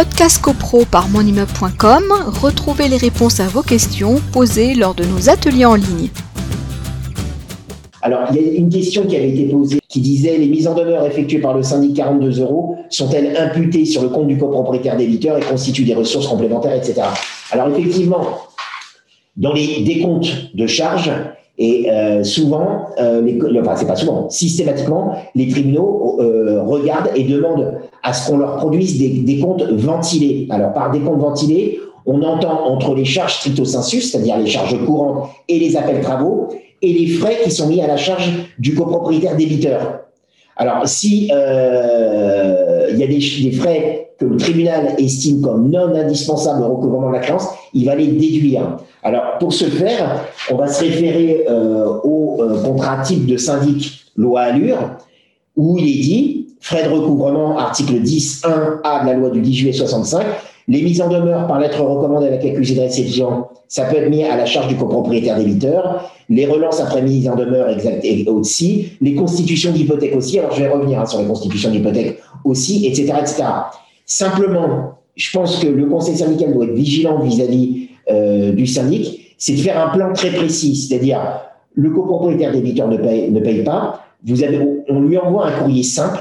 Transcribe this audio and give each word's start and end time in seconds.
Podcast 0.00 0.40
CoPro 0.40 0.86
par 0.86 1.10
monimmeuble.com, 1.10 2.04
retrouvez 2.40 2.88
les 2.88 2.96
réponses 2.96 3.38
à 3.38 3.48
vos 3.48 3.60
questions 3.60 4.18
posées 4.32 4.74
lors 4.74 4.94
de 4.94 5.04
nos 5.04 5.28
ateliers 5.28 5.66
en 5.66 5.74
ligne. 5.74 6.08
Alors, 8.00 8.20
il 8.30 8.36
y 8.36 8.48
a 8.48 8.52
une 8.52 8.70
question 8.70 9.04
qui 9.04 9.14
avait 9.14 9.28
été 9.28 9.44
posée 9.52 9.78
qui 9.88 10.00
disait 10.00 10.38
les 10.38 10.46
mises 10.46 10.66
en 10.66 10.74
demeure 10.74 11.04
effectuées 11.04 11.40
par 11.40 11.52
le 11.52 11.62
syndic 11.62 11.96
42 11.96 12.40
euros 12.40 12.78
sont-elles 12.88 13.36
imputées 13.36 13.84
sur 13.84 14.00
le 14.00 14.08
compte 14.08 14.28
du 14.28 14.38
copropriétaire 14.38 14.96
débiteur 14.96 15.36
et 15.36 15.42
constituent 15.42 15.84
des 15.84 15.94
ressources 15.94 16.28
complémentaires, 16.28 16.76
etc. 16.76 17.02
Alors, 17.50 17.68
effectivement, 17.68 18.24
dans 19.36 19.52
les 19.52 19.82
décomptes 19.82 20.54
de 20.54 20.66
charges, 20.66 21.12
et 21.62 21.90
euh, 21.90 22.24
souvent, 22.24 22.86
euh, 22.98 23.22
enfin 23.60 23.76
c'est 23.76 23.86
pas 23.86 23.94
souvent, 23.94 24.30
systématiquement, 24.30 25.14
les 25.34 25.46
tribunaux 25.46 26.16
euh, 26.18 26.62
regardent 26.62 27.10
et 27.14 27.24
demandent 27.24 27.74
à 28.02 28.14
ce 28.14 28.30
qu'on 28.30 28.38
leur 28.38 28.56
produise 28.56 28.98
des, 28.98 29.10
des, 29.10 29.38
comptes 29.40 29.62
ventilés. 29.64 30.46
Alors 30.48 30.72
par 30.72 30.90
des 30.90 31.00
comptes 31.00 31.20
ventilés, 31.20 31.78
on 32.06 32.22
entend 32.22 32.66
entre 32.66 32.94
les 32.94 33.04
charges 33.04 33.34
stricto 33.34 33.66
sensu, 33.66 34.00
c'est-à-dire 34.00 34.38
les 34.38 34.46
charges 34.46 34.74
courantes 34.86 35.28
et 35.48 35.58
les 35.58 35.76
appels 35.76 36.00
travaux, 36.00 36.48
et 36.80 36.94
les 36.94 37.06
frais 37.08 37.36
qui 37.44 37.50
sont 37.50 37.68
mis 37.68 37.82
à 37.82 37.86
la 37.86 37.98
charge 37.98 38.30
du 38.58 38.74
copropriétaire 38.74 39.36
débiteur. 39.36 40.00
Alors 40.60 40.86
si 40.86 41.24
il 41.24 42.98
y 42.98 43.02
a 43.02 43.06
des, 43.06 43.18
des 43.18 43.52
frais 43.52 44.10
que 44.20 44.26
le 44.26 44.36
tribunal 44.36 44.94
estime 44.98 45.40
comme 45.40 45.70
non 45.70 45.94
indispensables 45.94 46.62
au 46.62 46.76
recouvrement 46.76 47.08
de 47.08 47.14
la 47.14 47.20
créance, 47.20 47.48
il 47.72 47.86
va 47.86 47.94
les 47.94 48.08
déduire. 48.08 48.76
Alors, 49.02 49.38
pour 49.38 49.52
ce 49.54 49.64
faire, 49.64 50.24
on 50.50 50.56
va 50.56 50.68
se 50.68 50.84
référer 50.84 51.46
euh, 51.48 51.86
au 52.04 52.42
euh, 52.42 52.62
contrat 52.62 52.98
type 52.98 53.24
de 53.24 53.38
syndic 53.38 54.04
loi 54.16 54.42
Allure, 54.42 54.78
où 55.56 55.78
il 55.78 55.84
est 55.84 56.02
dit, 56.02 56.48
frais 56.60 56.84
de 56.84 56.90
recouvrement, 56.90 57.58
article 57.58 57.94
10.1a 57.94 59.04
de 59.04 59.06
la 59.06 59.14
loi 59.14 59.30
du 59.30 59.40
10 59.40 59.54
juillet 59.54 59.72
65, 59.72 60.26
les 60.70 60.82
mises 60.82 61.02
en 61.02 61.08
demeure 61.08 61.48
par 61.48 61.58
lettre 61.58 61.82
recommandée 61.82 62.28
avec 62.28 62.44
accusé 62.44 62.76
de 62.76 62.80
réception, 62.80 63.46
ça 63.66 63.86
peut 63.86 63.96
être 63.96 64.08
mis 64.08 64.22
à 64.22 64.36
la 64.36 64.46
charge 64.46 64.68
du 64.68 64.76
copropriétaire 64.76 65.36
débiteur. 65.36 66.08
Les 66.28 66.46
relances 66.46 66.80
après 66.80 67.02
mise 67.02 67.28
en 67.28 67.34
demeure 67.34 67.76
aussi. 68.28 68.92
Les 69.00 69.16
constitutions 69.16 69.72
d'hypothèque 69.72 70.14
aussi. 70.14 70.38
Alors, 70.38 70.52
je 70.52 70.62
vais 70.62 70.68
revenir 70.68 71.00
hein, 71.00 71.06
sur 71.06 71.18
les 71.18 71.26
constitutions 71.26 71.72
d'hypothèque 71.72 72.20
aussi, 72.44 72.86
etc., 72.86 73.14
etc. 73.20 73.42
Simplement, 74.06 74.92
je 75.16 75.36
pense 75.36 75.58
que 75.58 75.66
le 75.66 75.86
conseil 75.86 76.16
syndical 76.16 76.54
doit 76.54 76.66
être 76.66 76.74
vigilant 76.74 77.20
vis-à-vis 77.20 77.88
euh, 78.08 78.52
du 78.52 78.68
syndic, 78.68 79.34
c'est 79.38 79.54
de 79.54 79.58
faire 79.58 79.84
un 79.84 79.90
plan 79.90 80.12
très 80.12 80.30
précis, 80.30 80.76
c'est-à-dire 80.76 81.20
le 81.74 81.90
copropriétaire 81.90 82.52
débiteur 82.52 82.86
ne 82.86 82.96
paye, 82.96 83.64
pas, 83.64 84.04
on 84.88 85.00
lui 85.00 85.18
envoie 85.18 85.48
un 85.48 85.52
courrier 85.58 85.82
simple. 85.82 86.20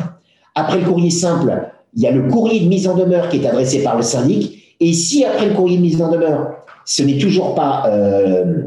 Après 0.55 0.79
le 0.79 0.85
courrier 0.85 1.11
simple, 1.11 1.69
il 1.95 2.01
y 2.01 2.07
a 2.07 2.11
le 2.11 2.29
courrier 2.29 2.61
de 2.61 2.67
mise 2.67 2.87
en 2.87 2.95
demeure 2.95 3.29
qui 3.29 3.37
est 3.37 3.47
adressé 3.47 3.83
par 3.83 3.97
le 3.97 4.03
syndic. 4.03 4.75
Et 4.79 4.93
si 4.93 5.25
après 5.25 5.47
le 5.47 5.53
courrier 5.53 5.77
de 5.77 5.81
mise 5.81 6.01
en 6.01 6.11
demeure, 6.11 6.51
ce 6.85 7.03
n'est 7.03 7.17
toujours 7.17 7.55
pas 7.55 7.83
euh, 7.87 8.63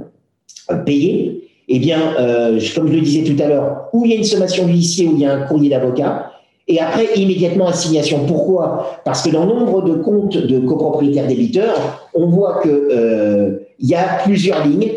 payé, 0.84 1.48
eh 1.68 1.78
bien, 1.78 2.00
euh, 2.18 2.60
comme 2.74 2.88
je 2.88 2.94
le 2.94 3.00
disais 3.00 3.24
tout 3.24 3.40
à 3.42 3.48
l'heure, 3.48 3.88
ou 3.92 4.04
il 4.04 4.10
y 4.10 4.14
a 4.14 4.16
une 4.16 4.24
sommation 4.24 4.66
d'huissier 4.66 5.08
ou 5.08 5.12
il 5.14 5.20
y 5.20 5.26
a 5.26 5.34
un 5.34 5.42
courrier 5.46 5.70
d'avocat, 5.70 6.32
et 6.68 6.78
après, 6.80 7.08
immédiatement, 7.16 7.68
assignation. 7.68 8.24
Pourquoi? 8.26 9.00
Parce 9.04 9.22
que 9.22 9.30
dans 9.30 9.46
nombre 9.46 9.82
de 9.82 9.94
comptes 9.94 10.36
de 10.36 10.60
copropriétaires 10.60 11.26
débiteurs, 11.26 12.08
on 12.14 12.26
voit 12.26 12.62
qu'il 12.62 12.70
euh, 12.70 13.58
y 13.80 13.94
a 13.94 14.20
plusieurs 14.24 14.64
lignes 14.66 14.92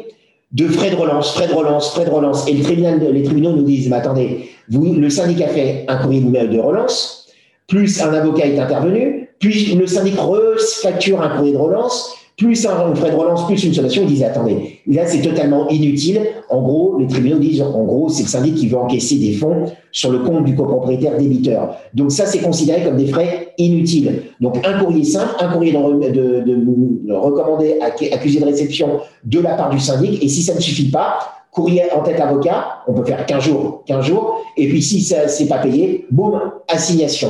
de 0.51 0.67
frais 0.67 0.91
de 0.91 0.95
relance, 0.95 1.33
frais 1.33 1.47
de 1.47 1.53
relance, 1.53 1.91
frais 1.91 2.05
de 2.05 2.11
relance. 2.11 2.47
Et 2.47 2.53
les 2.53 3.23
tribunaux 3.23 3.53
nous 3.53 3.63
disent, 3.63 3.89
mais 3.89 3.97
attendez, 3.97 4.49
vous, 4.69 4.93
le 4.93 5.09
syndicat 5.09 5.47
fait 5.47 5.85
un 5.87 5.97
courrier 5.97 6.21
de 6.21 6.59
relance, 6.59 7.24
plus 7.67 8.01
un 8.01 8.13
avocat 8.13 8.47
est 8.47 8.59
intervenu, 8.59 9.29
puis 9.39 9.75
le 9.75 9.87
syndic 9.87 10.17
refacture 10.17 11.21
un 11.21 11.29
courrier 11.29 11.53
de 11.53 11.57
relance, 11.57 12.15
plus 12.37 12.65
un 12.65 12.93
frais 12.95 13.11
de 13.11 13.15
relance, 13.15 13.45
plus 13.47 13.63
une 13.63 13.73
sommation, 13.73 14.03
ils 14.03 14.09
disent 14.09 14.23
attendez, 14.23 14.81
là 14.87 15.05
c'est 15.05 15.21
totalement 15.21 15.69
inutile. 15.69 16.21
En 16.49 16.61
gros, 16.61 16.97
les 16.99 17.07
tribunaux 17.07 17.39
disent 17.39 17.61
en 17.61 17.83
gros, 17.83 18.09
c'est 18.09 18.23
le 18.23 18.29
syndic 18.29 18.55
qui 18.55 18.67
veut 18.67 18.77
encaisser 18.77 19.15
des 19.15 19.33
fonds 19.33 19.65
sur 19.91 20.11
le 20.11 20.19
compte 20.19 20.43
du 20.43 20.53
copropriétaire 20.53 21.17
débiteur. 21.17 21.77
Donc 21.93 22.11
ça, 22.11 22.25
c'est 22.25 22.39
considéré 22.39 22.83
comme 22.83 22.97
des 22.97 23.07
frais 23.07 23.53
inutiles. 23.57 24.23
Donc 24.41 24.57
un 24.67 24.79
courrier 24.79 25.05
simple, 25.05 25.33
un 25.39 25.47
courrier 25.47 25.71
de, 25.71 26.09
de, 26.09 26.41
de, 26.41 27.13
recommandé 27.13 27.79
accusé 27.79 28.41
de 28.41 28.45
réception 28.45 28.99
de 29.23 29.39
la 29.39 29.55
part 29.55 29.69
du 29.69 29.79
syndic. 29.79 30.21
Et 30.21 30.27
si 30.27 30.43
ça 30.43 30.53
ne 30.53 30.59
suffit 30.59 30.91
pas, 30.91 31.19
courrier 31.51 31.83
en 31.95 32.03
tête 32.03 32.19
avocat, 32.19 32.81
on 32.85 32.93
peut 32.93 33.05
faire 33.05 33.25
15 33.25 33.43
jours, 33.43 33.83
15 33.87 34.05
jours. 34.05 34.41
Et 34.57 34.67
puis 34.67 34.81
si 34.81 35.01
ça 35.01 35.29
c'est 35.29 35.47
pas 35.47 35.59
payé, 35.59 36.05
boum, 36.11 36.37
assignation. 36.67 37.29